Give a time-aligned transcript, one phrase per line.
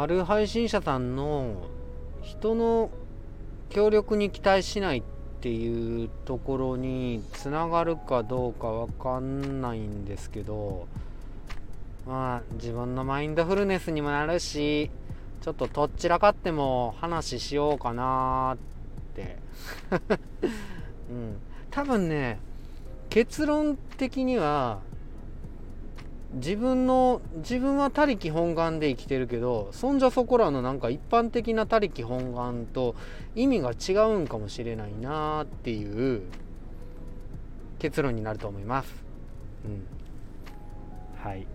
[0.00, 1.56] ある配信者さんの
[2.22, 2.88] 人の
[3.68, 5.02] 協力に期待しないっ
[5.42, 10.88] ていうところにつながるかどうかわかんないんですけど
[12.06, 14.90] まあ自分のマインドフルネスにもなるし
[15.42, 19.36] ちょっととっちらかっても話しようかなって。
[21.10, 21.36] うん。
[21.70, 22.38] 多分ね
[23.10, 24.80] 結論的には
[26.32, 32.94] 自分の自分は他力本願で生きてるけどそんじょそこらのなんか一般的な他力本願と
[33.34, 36.22] 意味が違うんかもしれないなっていう
[37.80, 38.94] 結論になると思います。
[39.64, 39.86] うん。
[41.16, 41.46] はい。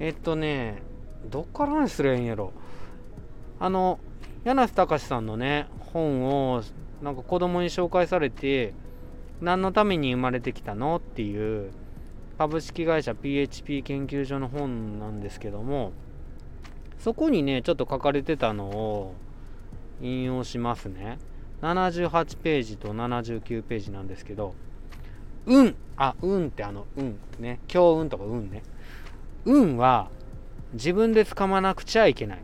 [0.00, 0.82] えっとね、
[1.30, 2.52] どっから話すればいいんやろ。
[3.60, 4.00] あの、
[4.44, 6.62] 柳瀬隆さんのね、本を
[7.02, 8.74] なんか子供に紹介されて、
[9.40, 11.70] 何のために生まれてきたのっていう
[12.38, 15.92] 株式会社 PHP 研究所の本なんですけども
[16.98, 19.14] そこにねちょっと書かれてたのを
[20.02, 21.18] 引用しますね。
[21.62, 24.54] 78ページと79ページなんですけど
[25.46, 27.60] 運あ運ってあの運ね。
[27.68, 28.62] 強運とか運ね。
[29.44, 30.10] 運は
[30.74, 32.38] 自分で掴まなくちゃいけない。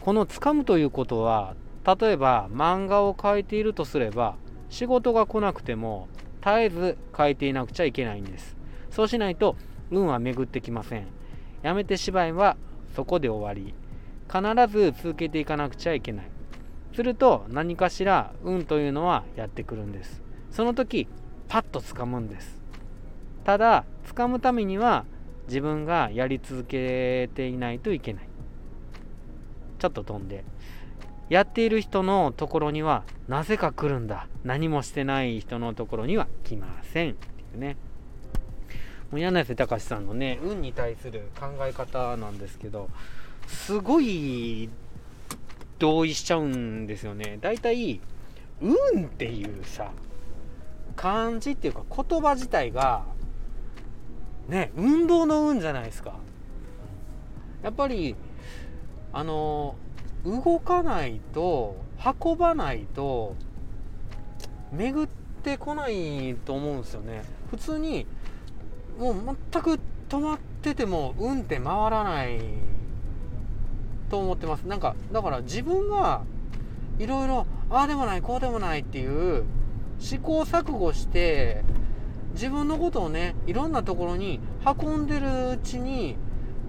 [0.00, 1.54] この掴むということは
[1.86, 4.36] 例えば漫画を描いているとすれば
[4.70, 6.08] 仕事が来なくても
[6.42, 8.56] 絶えず描いていなくちゃいけないんです。
[8.94, 9.56] そうしないと
[9.90, 11.08] 運は巡ってきません。
[11.62, 12.56] やめて芝居は
[12.94, 13.74] そこで終わり。
[14.28, 16.26] 必ず続けていかなくちゃいけない。
[16.94, 20.22] すると何かしら運というのはやってくるんです。
[20.52, 21.08] その時
[21.48, 22.62] パッと掴むんです。
[23.42, 25.04] ただ掴むためには
[25.48, 28.28] 自分がやり続けていないといけない。
[29.80, 30.44] ちょっと飛んで。
[31.30, 34.28] やっている人のところにはなぜか来るんだ。
[34.44, 37.10] 何もしてない人のところには来ません。
[37.10, 37.76] っていうね。
[39.10, 42.88] もう柳瀬隆さんのね運に対する考え方なんですけど
[43.46, 44.68] すごい
[45.78, 47.38] 同意しちゃうんですよね。
[47.40, 48.00] 大体
[48.60, 49.90] 運っていうさ
[50.96, 53.04] 漢字っていうか言葉自体が
[54.48, 56.14] ね運動の運じゃないですか。
[57.62, 58.14] やっぱり
[59.12, 59.74] あの
[60.24, 61.76] 動かないと
[62.22, 63.36] 運ばないと
[64.72, 65.08] 巡っ
[65.42, 67.24] てこないと思うんですよね。
[67.50, 68.06] 普通に
[68.98, 72.40] もう全く止まってても運って回らない
[74.10, 74.62] と思ってます。
[74.62, 76.22] なんかだから自分が
[76.98, 79.44] いろいろああでもないこうでもないっていう
[79.98, 81.64] 試行錯誤して
[82.34, 86.16] 自分のことをねいろんなところに運んでるうちに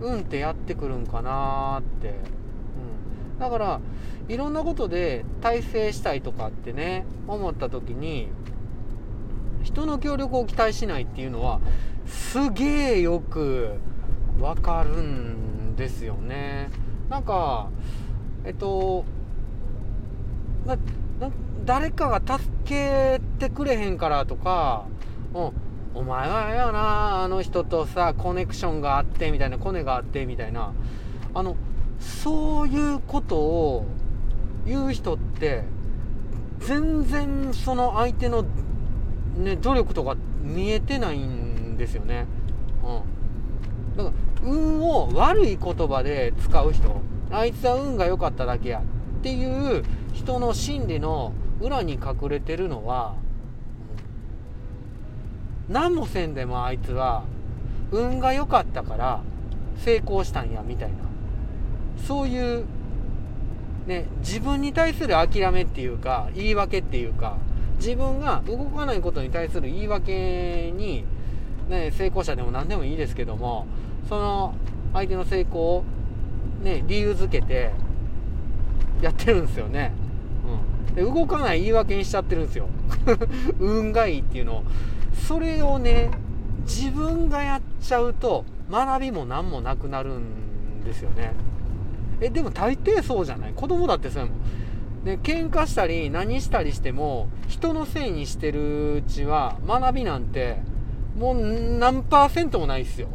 [0.02, 2.10] 運ってやってくるんかなって、
[3.34, 3.82] うん、だから
[4.28, 8.30] いろんなことで体制したいとかってね思った時に
[9.66, 11.60] 人の協力を期待しないっていうのは
[12.06, 13.72] すげえよく
[14.40, 16.70] わかるんですよね。
[17.10, 17.70] なんか
[18.46, 19.04] えっと
[21.66, 24.86] 誰かが助けてくれへんからとか、
[25.34, 25.52] うん、
[25.96, 30.74] お前はやなあの人とさコネクションがあってみたいなコネがあってみたいな。
[31.34, 31.58] あの
[32.00, 33.86] そういうことを
[34.66, 35.64] 言う人って
[36.60, 38.46] 全然その相手の、
[39.38, 42.26] ね、努力とか見えてないんですよね。
[42.84, 43.16] うん。
[43.98, 47.02] だから運を悪い言葉で使う人
[47.32, 53.16] あいつは運が良かっただけやっていう人の心理の裏に隠れてるのは、
[55.68, 57.24] うん、何もせんでもあいつは
[57.92, 59.22] 運が良かったから
[59.78, 60.96] 成功したんやみたいな
[62.06, 62.66] そういう
[63.88, 67.38] ね自分に対する諦めっていうか言い訳っていうか
[67.78, 71.06] 自分が動かないことに対する言い訳に
[71.70, 73.66] ね、成功者でも何でもいいですけども
[74.08, 74.54] その
[74.94, 75.84] 相手の成功を、
[76.62, 77.72] ね、理由づけて
[79.02, 79.92] やってるんですよね、
[80.88, 82.68] うん、で動かない言い訳にしちゃってるんですよ。
[83.60, 84.64] 運がいいっていうのを。
[85.28, 86.12] それをね
[86.66, 91.34] 自分がやっちゃうと学びも何もなくなるんですよね。
[92.22, 93.54] えでも大抵そうじゃない？
[93.56, 94.40] 子供だってそうやもん。
[95.06, 100.58] ね、喧嘩したり何したりしても人のせいにしてるうちは学びなんて
[101.16, 101.36] もう
[101.78, 103.08] 何パーセントもないっすよ。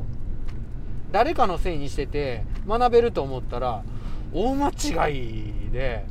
[1.10, 3.82] 誰かのせいにしてて学べると思ったら
[4.32, 4.68] 大間
[5.08, 6.06] 違いで。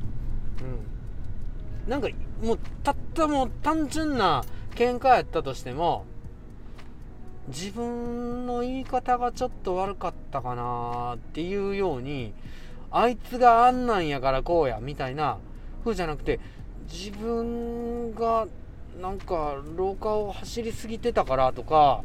[1.85, 1.89] うん。
[1.89, 2.09] なんか
[2.43, 4.43] もうたったもう単純な
[4.75, 6.05] 喧嘩やったとしても
[7.47, 12.33] 自分の言い方がちょっと悪かったかなっていうように
[12.91, 15.37] あいつがあんなんやからこうやみたいな
[15.79, 16.39] 風じゃなくて
[16.91, 18.47] 自分が
[18.99, 22.03] なんか廊下を走りすぎてたからとか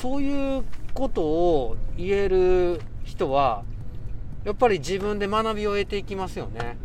[0.00, 3.64] そういうことを言える人は
[4.44, 6.76] やっぱり自分で学びを得ていきますよね、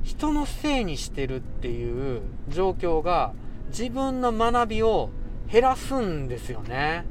[0.00, 3.32] うん、人のせいにしてるっていう状況が
[3.68, 5.10] 自分の学びを
[5.50, 7.04] 減らすんですよね。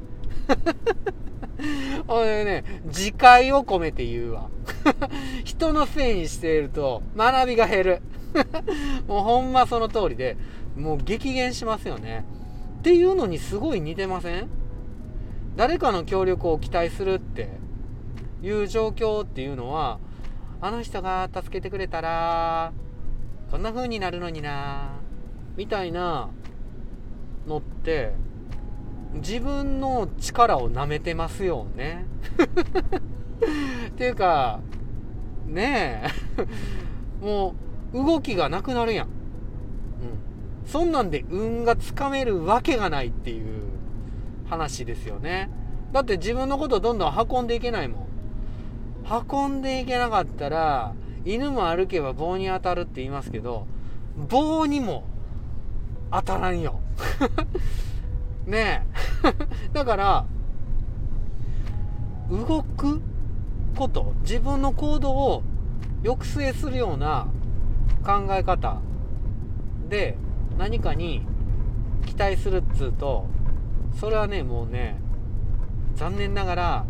[2.08, 4.48] 俺ね、自戒を込めて言うわ。
[5.44, 8.02] 人のせいにしていると学びが減る。
[9.06, 10.36] もうほんまその通りで、
[10.76, 12.24] もう激減しますよね。
[12.78, 14.48] っていうのにすごい似てません？
[15.56, 17.50] 誰かの協力を期待するって
[18.42, 19.98] いう状況っていうのは、
[20.60, 22.72] あの人が助けてくれたら、
[23.50, 24.92] こんな風になるのにな
[25.56, 26.30] みたいな
[27.46, 28.12] のって、
[29.14, 32.06] 自分の力をなめてますよね。
[33.92, 34.60] っていうか、
[35.46, 36.02] ね
[37.22, 37.54] え、も
[37.92, 39.06] う動きがなくなるやん。
[39.06, 39.12] うん。
[40.66, 43.62] そんなんで運がつかめるわけがないっていう
[44.48, 45.50] 話ですよね。
[45.92, 48.06] だって自分のことどんどん運んでいけないもん。
[49.30, 50.94] 運んでいけなかったら、
[51.24, 53.66] 犬も歩けば棒に当たるって言いますけど、
[54.16, 55.04] 棒にも
[56.10, 56.80] 当たらんよ。
[58.46, 58.86] ね
[59.24, 60.26] え だから
[62.28, 63.00] 動く
[63.82, 65.42] こと自分の行動を
[66.04, 67.26] 抑制するような
[68.04, 68.80] 考え方
[69.88, 70.16] で
[70.56, 71.26] 何かに
[72.06, 73.26] 期待するっつうと
[73.98, 75.00] それはねもうね
[75.96, 76.86] 残念ながら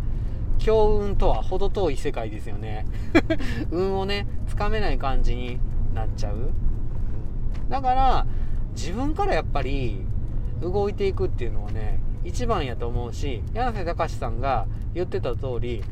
[0.58, 2.86] 強運とは程遠い世界ですよね。
[3.72, 5.58] 運をねつかめない感じに
[5.94, 6.50] なっちゃう。
[7.68, 8.26] だから
[8.76, 10.04] 自分からやっぱり
[10.60, 15.82] 動いていくっていうのはね一番やと思うし柳瀬隆さんが言ってた通り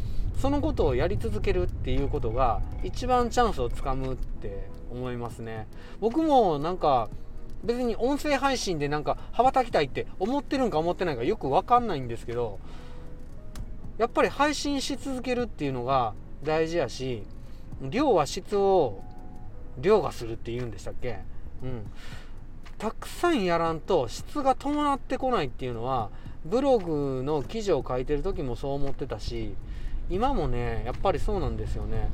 [0.40, 5.68] そのことをやり続けるっていうことが一番チャンスをつかむって思いますね。
[6.00, 7.08] 僕もなんか
[7.62, 12.58] 別に音声配信でなんか羽ばたきたいって思ってるんか思ってないかよく分かんないんですけど
[13.98, 17.22] やっぱり配信し続けるっていうのが大事やし
[17.82, 19.04] 量は質を
[19.78, 21.18] 凌駕するって言うんでしたっけ？
[21.62, 21.86] うん。
[22.78, 26.08] たくさんやらんと質が伴ってこないっていうのは
[26.46, 29.54] ブログの記事を書いてる時もそう思ってたし
[30.10, 32.10] 今もねやっぱりそうなんですよね。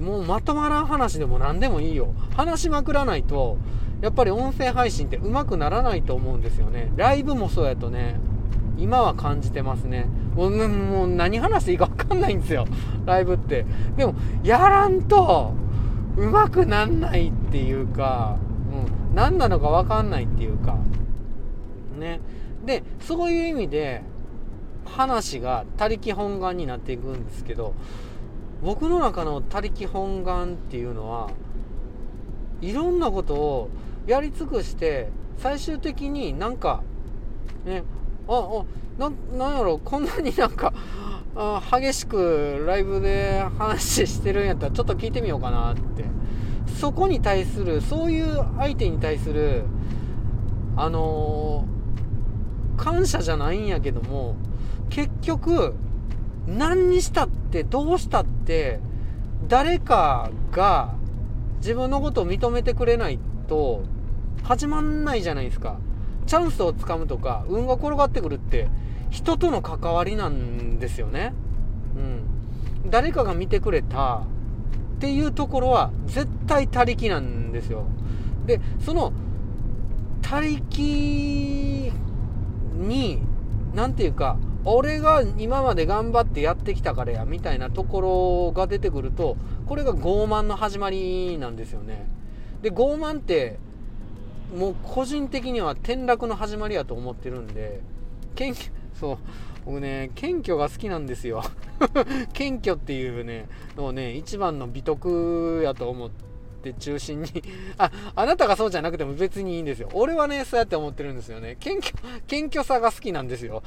[0.00, 2.14] もうまとまらん話でも何でもいいよ。
[2.36, 3.58] 話しまくらないと
[4.00, 6.92] やっぱり音声配信ってうまくならないと思うんですよね。
[6.96, 8.16] ライブもそうやとね
[8.76, 10.06] 今は感じてますね。
[10.34, 12.66] もうもう何話していいか分かんないんですよ。
[13.04, 13.66] ライブって。
[13.96, 15.54] でもやらんと
[16.16, 18.36] うまくなんないっていうか
[18.72, 20.76] うん、何なのか分かんないっていうか。
[21.98, 22.20] ね。
[22.64, 24.02] でそういう意味で
[24.84, 27.74] 話が他力本願になっていくんですけど
[28.62, 31.30] 僕の中の他力本願っていうのは
[32.60, 33.70] いろんなことを
[34.06, 36.82] やり尽くして最終的になんか
[37.64, 37.82] ね
[38.28, 40.72] ああななんやろこんなになんか
[41.34, 46.04] あ激しくライブで話してるんやったらちょっと聞いてみようかなって。
[46.78, 49.64] そこに対するそういう相手に対する
[50.76, 54.36] あのー、感謝じゃないんやけども
[54.90, 55.74] 結局
[56.46, 58.80] 何にしたってどうしたって
[59.48, 60.94] 誰かが
[61.58, 63.84] 自分のことを認めてくれないと
[64.42, 65.78] 始まんないじゃないですか。
[66.26, 68.68] チャンスをつかむとか運が転がってくるって
[69.10, 71.34] 人との関わりなんですよね。
[71.96, 72.90] うん。
[72.90, 74.26] 誰かが見てくれたっ
[75.00, 77.86] ていうところは絶対他力なんですよ。
[78.46, 79.12] でその
[80.22, 81.92] 他力
[82.74, 83.22] に
[83.74, 92.06] 何て言うか俺が今まで頑張ってやってきたからやみたいなところが出てくるとこれが傲慢の始まりなんですよね。
[92.62, 93.58] で傲慢って
[94.56, 97.80] もう個人的には転落の始まりやと思ってるんで
[98.34, 99.18] 謙虚 そう
[99.66, 101.42] 僕ね謙虚が好きなんですよ。
[102.32, 106.33] 謙虚っていうねのをね一番の美徳やと思って
[106.72, 107.28] 中心に。
[107.76, 109.90] ああなたがそうじゃなくても別にいいんですよ。
[109.92, 111.56] 俺はねそうやって思ってるんですよね。
[111.60, 111.92] 謙虚
[112.26, 113.62] 謙虚さが好きなんですよ。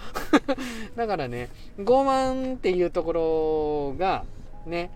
[0.95, 3.13] だからね傲慢っていうとこ
[3.93, 4.25] ろが
[4.65, 4.89] ね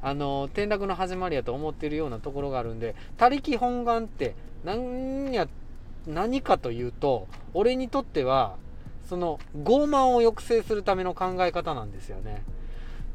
[0.00, 5.48] あの転落の始まりやと思ってるようなところがあるんで他力本願って何や
[6.06, 8.56] 何かというと俺にとっては
[9.08, 12.42] その傲慢を抑制するための考え方なんですよね。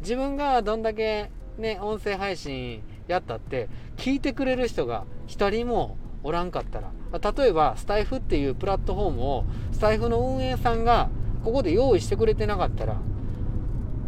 [0.02, 6.92] 自分がどんだけね音声配信やったって聞いてくれる人が1人もおらんかったら
[7.34, 11.10] 例えばスタイフっていうプラットフォームをスタイフの運営さんが
[11.44, 13.00] ここで用意してくれてなかったら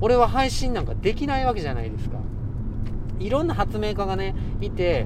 [0.01, 2.17] 俺は配信なんかできないわけじゃないですか。
[3.19, 5.05] いろんな発明家がねいて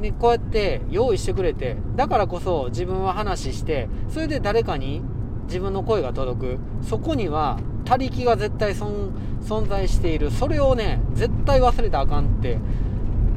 [0.00, 5.00] でこうやって用意してくれてだからこそ自分は話してそれで誰かに
[5.46, 6.58] 自分の声が届く。
[6.82, 10.30] そこには他力が絶対存在している。
[10.30, 12.58] それをね絶対忘れたらあかんって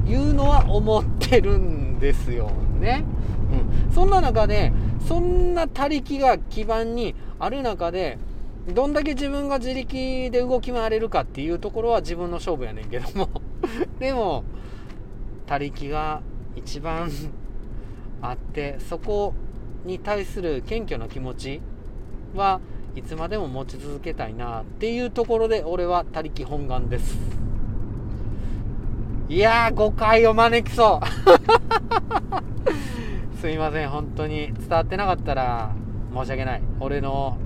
[0.07, 2.51] いうのは思ってるんですよ。
[2.79, 3.05] ね。
[3.87, 4.73] うん、そんな中で
[5.07, 8.17] そんな他力が基盤にある中で
[8.73, 13.29] どんだけ自分が自力で動き回れるかっていうところは自分の勝負やねんけども。
[13.99, 14.43] でも
[15.45, 16.21] 他力が
[16.55, 17.09] 一番
[18.21, 19.33] あってそこ
[19.85, 21.61] に対する謙虚な気持ち
[22.35, 22.59] は
[22.95, 27.17] いつまでも持ち続けたいなっていうところで俺は他力本願です。
[29.29, 31.05] いやー誤解を招きそう。
[33.39, 34.53] すいません本当に。
[34.53, 35.71] 伝わってなかったら
[36.13, 36.61] 申し訳ない。
[36.79, 37.37] 俺の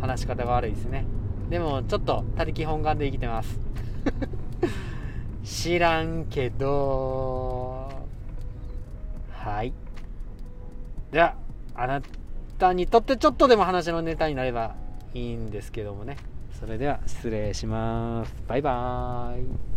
[0.00, 1.04] 話し方が悪いですね。
[1.50, 3.58] でもちょっと他力本願で生きてます。
[5.42, 7.88] 知らんけど。
[9.32, 9.72] はい。
[11.10, 11.34] では
[11.74, 12.08] あなた
[12.72, 14.74] にとってちょっとでも話のネタになれば
[15.14, 16.16] いいんですけどもね。
[16.58, 18.34] それでは失礼します。
[18.46, 19.75] バイバーイ。